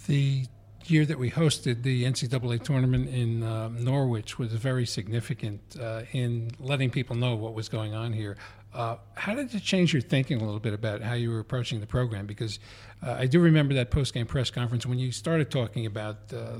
[0.06, 0.46] The
[0.87, 6.50] year that we hosted the NCAA tournament in uh, Norwich was very significant uh, in
[6.58, 8.37] letting people know what was going on here.
[8.74, 11.80] Uh, how did it change your thinking a little bit about how you were approaching
[11.80, 12.26] the program?
[12.26, 12.58] Because
[13.02, 16.58] uh, I do remember that post-game press conference when you started talking about uh,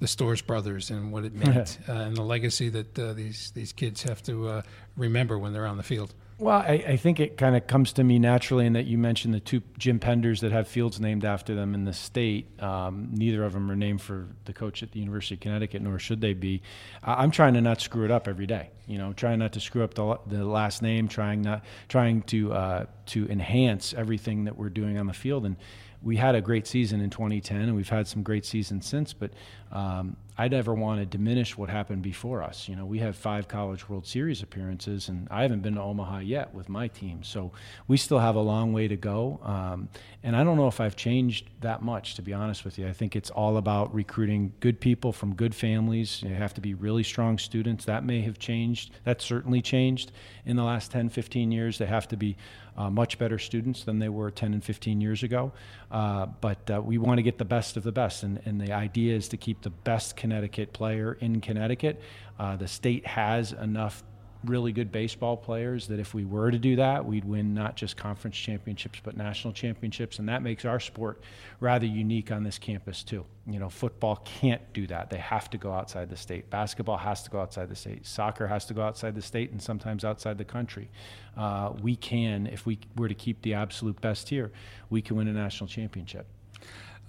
[0.00, 4.02] the Storrs brothers and what it meant uh, and the legacy that these these kids
[4.02, 4.62] have to
[4.96, 6.14] remember when they're on the field.
[6.40, 9.34] Well, I, I think it kind of comes to me naturally in that you mentioned
[9.34, 12.62] the two Jim Penders that have fields named after them in the state.
[12.62, 15.98] Um, neither of them are named for the coach at the University of Connecticut, nor
[15.98, 16.62] should they be.
[17.02, 18.70] I'm trying to not screw it up every day.
[18.86, 22.52] You know, trying not to screw up the, the last name, trying not trying to
[22.52, 25.56] uh, to enhance everything that we're doing on the field and
[26.02, 29.12] we had a great season in 2010, and we've had some great seasons since.
[29.12, 29.32] But
[29.72, 32.68] um, I never want to diminish what happened before us.
[32.68, 36.20] You know, we have five College World Series appearances, and I haven't been to Omaha
[36.20, 37.24] yet with my team.
[37.24, 37.50] So
[37.88, 39.40] we still have a long way to go.
[39.42, 39.88] Um,
[40.22, 42.86] and I don't know if I've changed that much, to be honest with you.
[42.86, 46.22] I think it's all about recruiting good people from good families.
[46.22, 47.84] You have to be really strong students.
[47.86, 48.92] That may have changed.
[49.02, 50.12] That certainly changed
[50.46, 51.78] in the last 10, 15 years.
[51.78, 52.36] They have to be
[52.78, 55.52] uh, much better students than they were 10 and 15 years ago.
[55.90, 58.72] Uh, but uh, we want to get the best of the best, and, and, the
[58.72, 62.00] idea is to keep the best Connecticut player in Connecticut.
[62.38, 64.02] Uh, the state has enough
[64.44, 67.96] really good baseball players that if we were to do that, we'd win not just
[67.96, 71.20] conference championships but national championships, and that makes our sport
[71.60, 73.24] rather unique on this campus too.
[73.46, 76.50] You know, football can't do that; they have to go outside the state.
[76.50, 78.06] Basketball has to go outside the state.
[78.06, 80.90] Soccer has to go outside the state and sometimes outside the country.
[81.36, 84.52] Uh, we can, if we were to keep the absolute best here,
[84.90, 86.26] we can win a national championship.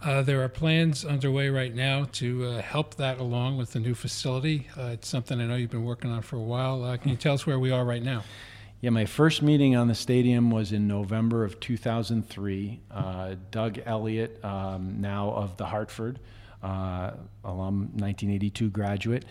[0.02, 3.94] Uh, there are plans underway right now to uh, help that along with the new
[3.94, 4.66] facility.
[4.78, 6.86] Uh, it's something I know you've been working on for a while.
[6.86, 8.24] Uh, can you tell us where we are right now?
[8.80, 12.80] Yeah, my first meeting on the stadium was in November of 2003.
[12.90, 16.20] Uh, Doug Elliott, um, now of the Hartford,
[16.64, 17.12] uh,
[17.44, 19.26] alum, 1982 graduate,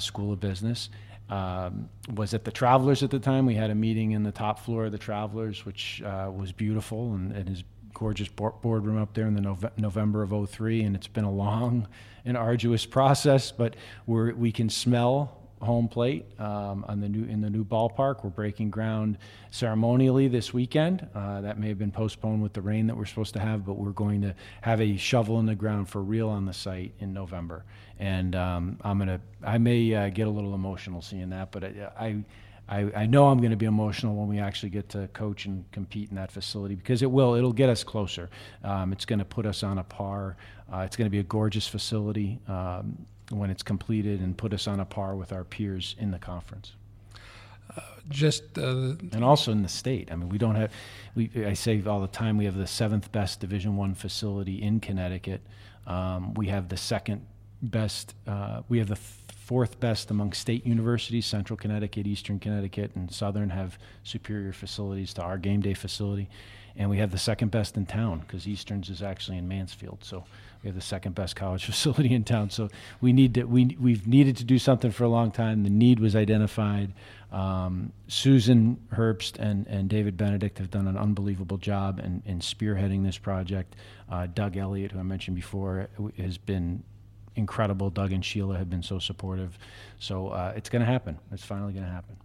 [0.00, 0.90] School of Business.
[1.28, 3.46] Um, was at the Travelers at the time.
[3.46, 7.30] We had a meeting in the top floor of the Travelers, which was beautiful and,
[7.30, 7.62] and is
[8.00, 11.86] gorgeous boardroom up there in the Nove- November of 03, and it's been a long
[12.24, 17.42] and arduous process, but we we can smell home plate um, on the new in
[17.42, 18.24] the new ballpark.
[18.24, 19.18] We're breaking ground
[19.50, 21.06] ceremonially this weekend.
[21.14, 23.74] Uh, that may have been postponed with the rain that we're supposed to have, but
[23.74, 27.12] we're going to have a shovel in the ground for real on the site in
[27.12, 27.66] November.
[27.98, 31.90] And um, I'm gonna I may uh, get a little emotional seeing that, but I,
[31.98, 32.24] I
[32.70, 35.70] I, I know I'm going to be emotional when we actually get to coach and
[35.72, 37.34] compete in that facility because it will.
[37.34, 38.30] It'll get us closer.
[38.62, 40.36] Um, it's going to put us on a par.
[40.72, 44.68] Uh, it's going to be a gorgeous facility um, when it's completed and put us
[44.68, 46.72] on a par with our peers in the conference.
[47.76, 50.12] Uh, just uh, and also in the state.
[50.12, 50.72] I mean, we don't have.
[51.16, 54.78] We I say all the time we have the seventh best Division One facility in
[54.78, 55.40] Connecticut.
[55.88, 57.26] Um, we have the second
[57.62, 58.14] best.
[58.26, 61.26] Uh, we have the fourth best among state universities.
[61.26, 66.28] Central Connecticut, Eastern Connecticut, and Southern have superior facilities to our game day facility,
[66.76, 69.98] and we have the second best in town because Eastern's is actually in Mansfield.
[70.02, 70.24] So
[70.62, 72.50] we have the second best college facility in town.
[72.50, 72.68] So
[73.00, 75.62] we need to we we've needed to do something for a long time.
[75.62, 76.92] The need was identified.
[77.32, 83.04] Um, Susan Herbst and, and David Benedict have done an unbelievable job in, in spearheading
[83.04, 83.76] this project.
[84.10, 86.82] Uh, Doug Elliott, who I mentioned before, has been
[87.40, 87.90] incredible.
[87.90, 89.58] Doug and Sheila have been so supportive.
[89.98, 91.18] So uh, it's going to happen.
[91.32, 92.16] It's finally going to happen.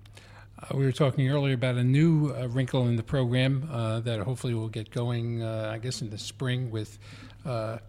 [0.60, 4.20] Uh, we were talking earlier about a new uh, wrinkle in the program uh, that
[4.20, 7.00] hopefully will get going, uh, I guess, in the spring with
[7.46, 7.80] uh,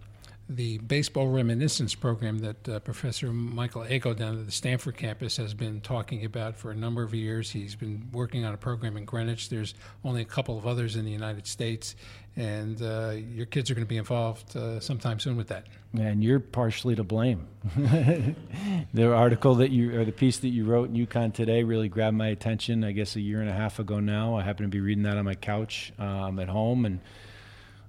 [0.48, 5.54] the baseball reminiscence program that uh, Professor Michael Ago down at the Stamford campus has
[5.54, 7.50] been talking about for a number of years.
[7.50, 9.48] He's been working on a program in Greenwich.
[9.48, 11.96] There's only a couple of others in the United States,
[12.36, 15.66] and uh, your kids are going to be involved uh, sometime soon with that.
[15.98, 17.48] And you're partially to blame.
[17.76, 22.16] the article that you, or the piece that you wrote in UConn today, really grabbed
[22.16, 22.84] my attention.
[22.84, 24.36] I guess a year and a half ago now.
[24.36, 27.00] I happened to be reading that on my couch um, at home, and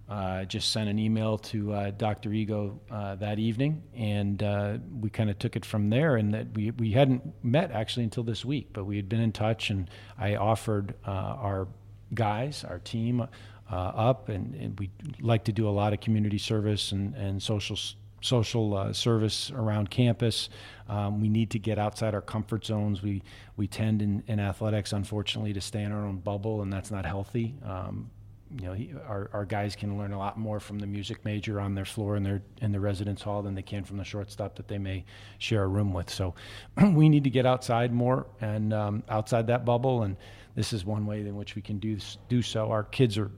[0.07, 2.31] uh, just sent an email to uh, Dr.
[2.31, 6.15] Ego uh, that evening, and uh, we kind of took it from there.
[6.15, 9.33] And that we, we hadn't met actually until this week, but we had been in
[9.33, 11.67] touch, and I offered our
[12.13, 13.27] guys, our team,
[13.71, 17.41] uh, up, and, and we like to do a lot of community service and, and
[17.41, 17.77] social
[18.21, 20.49] social service around campus.
[20.89, 23.01] Um, we need to get outside our comfort zones.
[23.01, 23.21] We
[23.57, 27.05] we tend in, in athletics, unfortunately, to stay in our own bubble, and that's not
[27.05, 27.55] healthy.
[27.63, 28.09] Um,
[28.55, 31.59] you know, he, our, our guys can learn a lot more from the music major
[31.59, 34.55] on their floor in their in the residence hall than they can from the shortstop
[34.55, 35.03] that they may
[35.37, 36.09] share a room with.
[36.09, 36.33] So
[36.93, 40.15] we need to get outside more and um, outside that bubble, and
[40.55, 41.97] this is one way in which we can do
[42.29, 42.71] do so.
[42.71, 43.31] Our kids are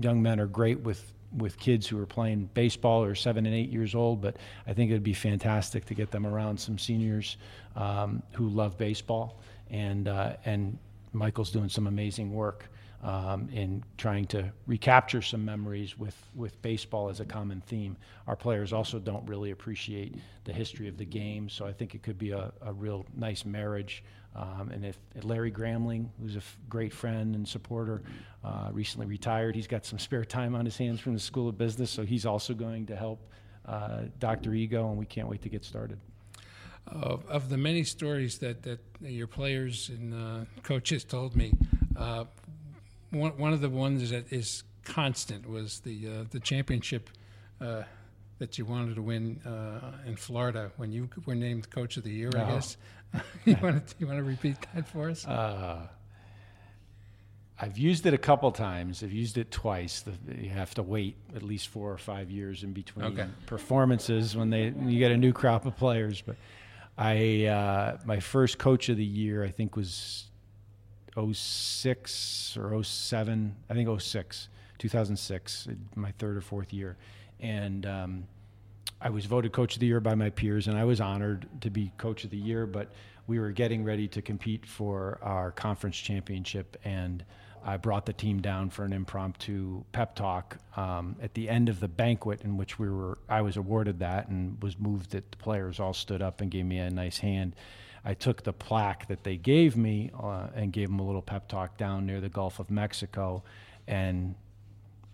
[0.00, 3.68] young men are great with with kids who are playing baseball or seven and eight
[3.68, 4.36] years old, but
[4.68, 7.38] I think it would be fantastic to get them around some seniors
[7.74, 10.78] um, who love baseball, and uh, and
[11.12, 12.68] Michael's doing some amazing work
[13.04, 17.96] um, in trying to recapture some memories with, with baseball as a common theme.
[18.26, 22.02] Our players also don't really appreciate the history of the game, so I think it
[22.02, 24.02] could be a, a real nice marriage.
[24.34, 28.02] Um, and if, Larry Gramling, who's a f- great friend and supporter,
[28.42, 31.58] uh, recently retired, he's got some spare time on his hands from the School of
[31.58, 33.20] Business, so he's also going to help
[33.66, 34.54] uh, Dr.
[34.54, 36.00] Ego, and we can't wait to get started.
[36.86, 41.54] Of the many stories that, that your players and uh, coaches told me,
[41.96, 42.24] uh,
[43.14, 47.08] one, one of the ones that is constant was the uh, the championship
[47.60, 47.82] uh,
[48.38, 52.10] that you wanted to win uh, in Florida when you were named coach of the
[52.12, 52.30] year.
[52.34, 52.46] I Oh.
[52.54, 52.76] guess
[53.44, 55.26] you want to you want to repeat that for us?
[55.26, 55.86] Uh,
[57.60, 59.02] I've used it a couple times.
[59.04, 60.00] I've used it twice.
[60.02, 63.26] The, you have to wait at least four or five years in between Okay.
[63.46, 66.20] performances when they when you get a new crop of players.
[66.20, 66.34] But
[66.98, 70.24] I uh, my first coach of the year I think was
[71.16, 73.56] 06 or 07.
[73.70, 74.48] I think 06,
[74.78, 76.96] 2006, my third or fourth year,
[77.40, 77.86] and.
[77.86, 78.24] Um,
[79.00, 81.68] I was voted coach of the year by my peers, and I was honored to
[81.68, 82.64] be coach of the year.
[82.64, 82.90] But
[83.26, 87.22] we were getting ready to compete for our conference championship, and
[87.62, 91.80] I brought the team down for an impromptu pep talk um, at the end of
[91.80, 93.18] the banquet, in which we were.
[93.28, 96.64] I was awarded that, and was moved that the players all stood up and gave
[96.64, 97.56] me a nice hand.
[98.04, 101.48] I took the plaque that they gave me uh, and gave them a little pep
[101.48, 103.42] talk down near the Gulf of Mexico,
[103.86, 104.34] and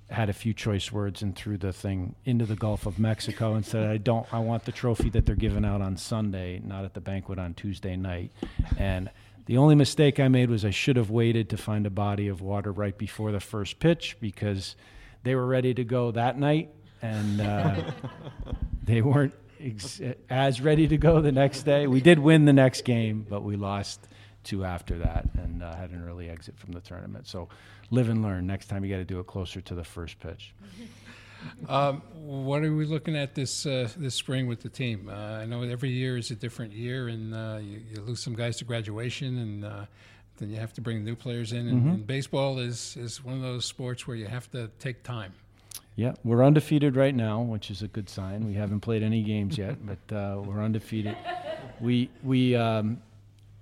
[0.08, 3.64] had a few choice words and threw the thing into the Gulf of Mexico and
[3.64, 4.26] said, "I don't.
[4.34, 7.54] I want the trophy that they're giving out on Sunday, not at the banquet on
[7.54, 8.32] Tuesday night."
[8.76, 9.08] And
[9.46, 12.40] the only mistake I made was I should have waited to find a body of
[12.40, 14.74] water right before the first pitch because
[15.22, 16.70] they were ready to go that night,
[17.02, 17.92] and uh,
[18.82, 21.86] they weren't ex- as ready to go the next day.
[21.86, 24.06] We did win the next game, but we lost
[24.42, 27.26] two after that and uh, had an early exit from the tournament.
[27.26, 27.48] So
[27.90, 28.46] live and learn.
[28.46, 30.54] Next time you got to do it closer to the first pitch.
[31.68, 35.08] Um, what are we looking at this uh, this spring with the team?
[35.08, 38.34] Uh, I know every year is a different year, and uh, you, you lose some
[38.34, 39.86] guys to graduation, and uh,
[40.36, 41.68] then you have to bring new players in.
[41.68, 45.32] And, and baseball is is one of those sports where you have to take time.
[45.96, 48.46] Yeah, we're undefeated right now, which is a good sign.
[48.46, 49.76] We haven't played any games yet,
[50.08, 51.16] but uh, we're undefeated.
[51.80, 53.02] We we um,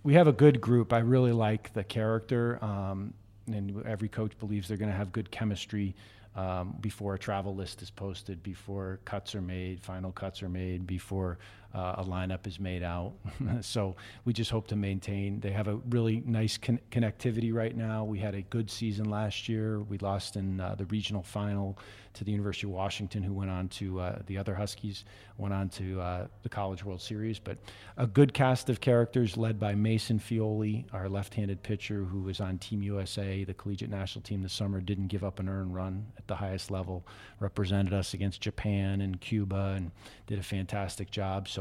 [0.03, 0.93] we have a good group.
[0.93, 3.15] I really like the character, um,
[3.47, 5.95] and every coach believes they're going to have good chemistry
[6.37, 10.87] um, before a travel list is posted, before cuts are made, final cuts are made,
[10.87, 11.39] before
[11.75, 13.13] uh, a lineup is made out.
[13.61, 15.41] so we just hope to maintain.
[15.41, 18.05] They have a really nice con- connectivity right now.
[18.05, 19.81] We had a good season last year.
[19.81, 21.79] We lost in uh, the regional final
[22.15, 25.05] to the University of Washington, who went on to uh, the other Huskies,
[25.37, 27.39] went on to uh, the College World Series.
[27.39, 27.59] But
[27.97, 32.41] a good cast of characters led by Mason Feole, our left handed pitcher who was
[32.41, 36.07] on Team USA, the collegiate national team this summer, didn't give up an earned run
[36.17, 37.07] at the highest level,
[37.41, 39.93] represented us against Japan and Cuba, and
[40.27, 41.49] did a fantastic job.
[41.49, 41.58] So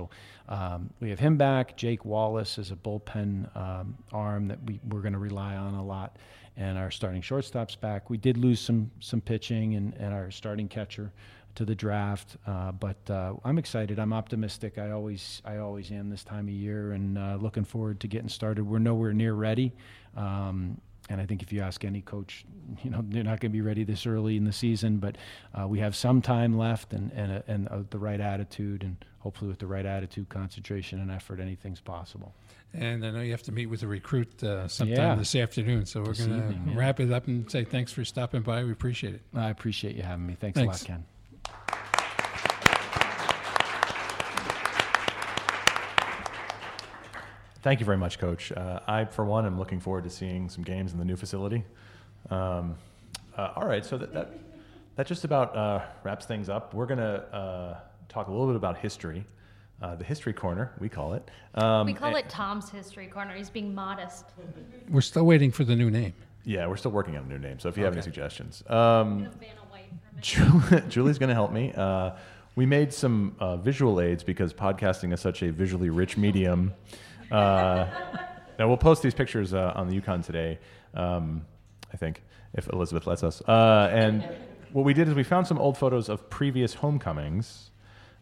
[0.47, 1.75] um, we have him back.
[1.75, 5.83] Jake Wallace is a bullpen um, arm that we, we're going to rely on a
[5.83, 6.17] lot
[6.57, 8.09] and our starting shortstop's back.
[8.09, 11.11] We did lose some some pitching and, and our starting catcher
[11.55, 13.97] to the draft, uh, but uh, I'm excited.
[13.99, 14.77] I'm optimistic.
[14.77, 18.29] I always I always am this time of year, and uh, looking forward to getting
[18.29, 18.63] started.
[18.63, 19.73] We're nowhere near ready.
[20.15, 22.45] Um, and I think if you ask any coach,
[22.83, 24.97] you know they're not going to be ready this early in the season.
[24.97, 25.17] But
[25.53, 29.49] uh, we have some time left, and and, and uh, the right attitude, and hopefully
[29.49, 32.33] with the right attitude, concentration, and effort, anything's possible.
[32.73, 35.15] And I know you have to meet with a recruit uh, sometime Yeah.
[35.15, 36.77] this afternoon, so we're going to yeah.
[36.77, 38.63] wrap it up and say thanks for stopping by.
[38.63, 39.21] We appreciate it.
[39.33, 40.35] I appreciate you having me.
[40.39, 40.81] Thanks, Thanks.
[40.81, 41.05] a lot, Ken.
[47.67, 48.53] Thank you very much, Coach.
[48.53, 51.65] Uh, I, for one, am looking forward to seeing some games in the new facility.
[52.29, 52.75] Um,
[53.37, 54.31] uh, all right, so that, that,
[54.95, 56.73] that just about uh, wraps things up.
[56.73, 59.25] We're going to uh, talk a little bit about history,
[59.81, 61.29] uh, the history corner, we call it.
[61.55, 63.33] Um, We call and- it Tom's History Corner.
[63.33, 64.27] He's being modest.
[64.87, 66.13] We're still waiting for the new name.
[66.45, 68.63] Yeah, we're still working on a new name, so if you have any suggestions.
[68.69, 69.89] Um, Vanna White
[70.23, 70.83] for a minute.
[70.85, 71.73] Ju- Julie's going to help me.
[71.75, 72.11] Uh,
[72.55, 76.73] we made some uh, visual aids because podcasting is such a visually rich medium.
[77.31, 77.87] Uh,
[78.59, 80.59] now we'll post these pictures uh, on the UConn today,
[80.93, 81.45] um,
[81.93, 82.23] I think,
[82.53, 83.41] if Elizabeth lets us.
[83.47, 84.27] Uh, and
[84.73, 87.71] what we did is we found some old photos of previous homecomings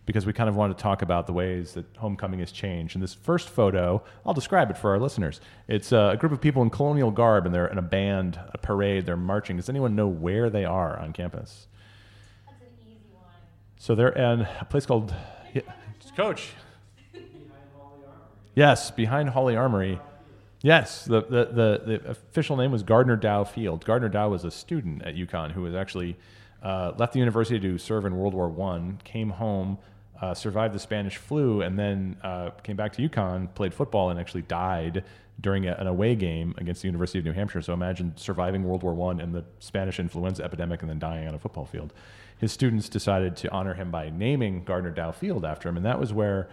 [0.06, 2.96] because we kind of wanted to talk about the ways that homecoming has changed.
[2.96, 5.42] And this first photo, I'll describe it for our listeners.
[5.68, 8.58] It's uh, a group of people in colonial garb, and they're in a band, a
[8.58, 9.58] parade, they're marching.
[9.58, 11.68] Does anyone know where they are on campus?
[12.46, 13.24] That's an easy one.
[13.78, 15.14] So they're in a place called
[15.54, 15.62] yeah,
[16.16, 16.50] Coach.
[18.56, 20.00] Yes, behind Hawley Armory.
[20.62, 23.84] Yes, the, the, the, the official name was Gardner Dow Field.
[23.84, 26.18] Gardner Dow was a student at UConn who was actually
[26.64, 29.78] uh, left the university to serve in World War One, came home,
[30.22, 34.20] uh, survived the Spanish flu, and then uh, came back to UConn, played football, and
[34.20, 35.04] actually died
[35.42, 37.62] during a, an away game against the University of New Hampshire.
[37.62, 41.36] So imagine surviving World War One and the Spanish influenza epidemic, and then dying on
[41.36, 41.94] a football field.
[42.38, 46.00] His students decided to honor him by naming Gardner Dow Field after him, and that
[46.00, 46.48] was where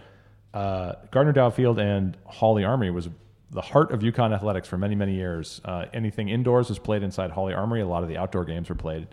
[0.53, 3.09] uh, Gardner Dow Field and Hawley Armory was
[3.51, 5.61] the heart of UConn athletics for many, many years.
[5.63, 7.81] Uh, anything indoors was played inside Hawley Armory.
[7.81, 9.07] A lot of the outdoor games were played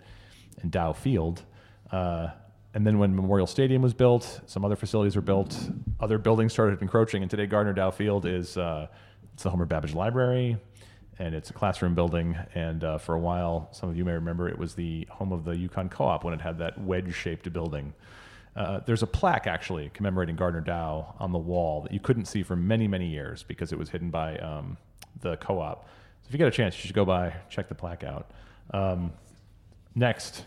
[0.63, 1.43] in Dow Field.
[1.91, 2.29] Uh,
[2.73, 5.69] and then when Memorial Stadium was built, some other facilities were built.
[5.99, 8.87] Other buildings started encroaching, and today Gardner Dow Field is uh,
[9.33, 10.57] it's the Homer Babbidge Library,
[11.19, 12.37] and it's a classroom building.
[12.55, 15.43] And uh, for a while, some of you may remember, it was the home of
[15.43, 17.93] the UConn Co-op when it had that wedge-shaped building.
[18.55, 22.43] Uh, there's a plaque actually commemorating Gardner Dow on the wall that you couldn't see
[22.43, 24.77] for many, many years because it was hidden by um,
[25.21, 25.83] the co-op.
[25.85, 28.29] So if you get a chance, you should go by, check the plaque out.
[28.73, 29.13] Um,
[29.95, 30.43] next,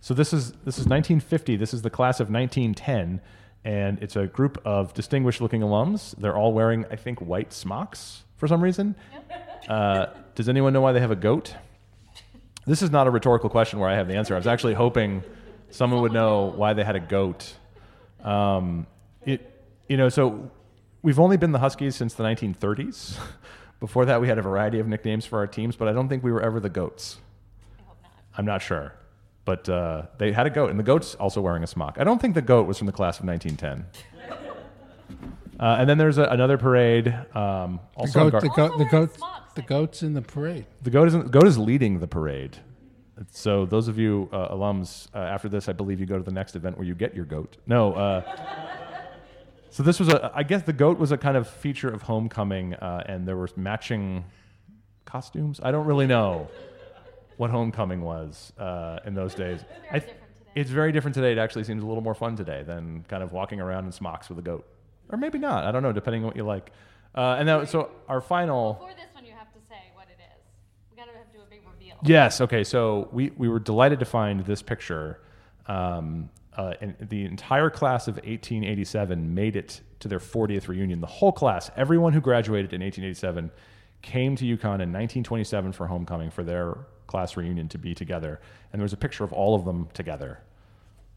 [0.00, 1.56] so this is this is 1950.
[1.56, 3.20] This is the class of 1910,
[3.64, 6.14] and it's a group of distinguished-looking alums.
[6.18, 8.94] They're all wearing, I think, white smocks for some reason.
[9.68, 10.06] Uh,
[10.36, 11.54] does anyone know why they have a goat?
[12.64, 14.34] This is not a rhetorical question where I have the answer.
[14.34, 15.22] I was actually hoping
[15.70, 17.54] someone would know why they had a goat.
[18.22, 18.86] Um,
[19.24, 20.50] it, you know, so
[21.02, 23.18] we've only been the Huskies since the 1930s.
[23.80, 26.24] Before that, we had a variety of nicknames for our teams, but I don't think
[26.24, 27.18] we were ever the goats.
[27.78, 28.12] I hope not.
[28.36, 28.92] I'm not sure.
[29.44, 31.96] But uh, they had a goat, and the goat's also wearing a smock.
[31.98, 33.86] I don't think the goat was from the class of 1910.
[35.60, 37.08] Uh, and then there's a, another parade.
[37.34, 40.22] Um, The also on goat, Gar- the goat, the goat, smocks, the goat's in the
[40.22, 40.66] parade.
[40.82, 42.58] The goat is the goat is leading the parade.
[43.32, 46.32] So those of you uh, alums, uh, after this, I believe you go to the
[46.32, 47.56] next event where you get your goat.
[47.66, 47.92] No.
[47.94, 48.22] Uh,
[49.70, 50.30] so this was a.
[50.34, 53.48] I guess the goat was a kind of feature of homecoming, uh, and there were
[53.56, 54.24] matching
[55.04, 55.60] costumes.
[55.62, 56.48] I don't really know
[57.38, 59.60] what homecoming was uh, in those days.
[59.90, 60.14] I th-
[60.54, 61.32] it's very different today.
[61.32, 64.28] It actually seems a little more fun today than kind of walking around in smocks
[64.28, 64.66] with a goat,
[65.08, 65.64] or maybe not.
[65.64, 66.72] I don't know, depending on what you like.
[67.14, 68.74] Uh, and now, so our final.
[68.74, 70.42] Before this one, you have to say what it is.
[70.90, 71.87] We gotta have to do a big reveal.
[72.02, 72.40] Yes.
[72.40, 72.64] Okay.
[72.64, 75.20] So we, we were delighted to find this picture.
[75.66, 81.00] Um, uh, and the entire class of 1887 made it to their 40th reunion.
[81.00, 83.50] The whole class, everyone who graduated in 1887,
[84.02, 88.40] came to UConn in 1927 for homecoming for their class reunion to be together.
[88.72, 90.40] And there was a picture of all of them together.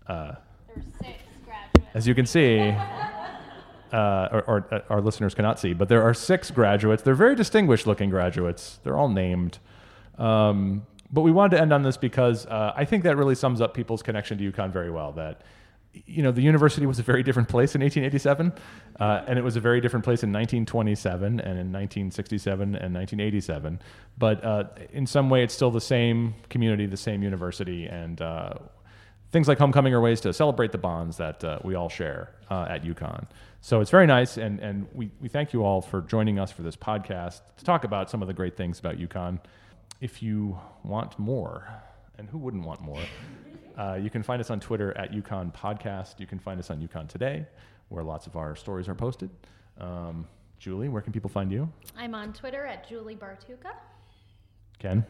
[0.08, 0.34] Uh,
[0.68, 1.92] There's six graduates.
[1.96, 2.60] as you can see,
[3.92, 7.04] uh, or, or uh, our listeners cannot see, but there are six graduates.
[7.04, 8.80] They're very distinguished looking graduates.
[8.84, 9.60] They're all named.
[10.22, 13.60] Um, but we wanted to end on this because uh, I think that really sums
[13.60, 15.12] up people's connection to UConn very well.
[15.12, 15.42] That
[16.06, 18.54] you know the university was a very different place in 1887,
[19.00, 23.82] uh, and it was a very different place in 1927 and in 1967 and 1987.
[24.18, 24.64] But uh,
[24.94, 28.54] in some way, it's still the same community, the same university, and uh,
[29.32, 32.68] things like homecoming are ways to celebrate the bonds that uh, we all share uh,
[32.70, 33.26] at UConn.
[33.60, 36.62] So it's very nice, and, and we, we thank you all for joining us for
[36.62, 39.40] this podcast to talk about some of the great things about UConn.
[40.02, 41.68] If you want more,
[42.18, 43.02] and who wouldn't want more,
[43.78, 46.20] uh, you can find us on Twitter at UConn Podcast.
[46.20, 47.46] You can find us on UConn Today,
[47.90, 49.30] where lots of our stories are posted.
[49.80, 50.28] Um,
[50.58, 51.72] Julie, where can people find you?
[51.96, 53.74] I'm on Twitter at Julie Bartucca.
[54.80, 55.06] Ken?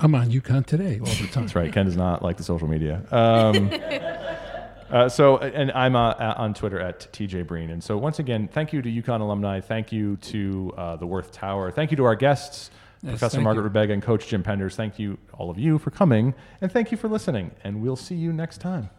[0.00, 1.44] I'm on UConn today all the time.
[1.44, 1.72] That's right.
[1.72, 3.06] Ken does not like the social media.
[3.10, 3.70] Um,
[4.90, 7.70] uh, so, and I'm uh, uh, on Twitter at TJ Breen.
[7.70, 9.60] And so, once again, thank you to UConn alumni.
[9.60, 11.70] Thank you to uh, the Werth Tower.
[11.70, 12.70] Thank you to our guests,
[13.02, 13.70] Yes, Professor Margaret you.
[13.70, 14.74] Rubega and Coach Jim Penders.
[14.74, 16.34] Thank you, all of you, for coming.
[16.60, 17.50] And thank you for listening.
[17.64, 18.90] And we'll see you next time.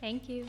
[0.00, 0.46] Thank you.